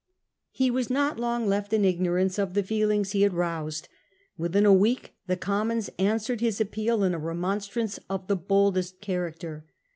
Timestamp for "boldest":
8.35-8.99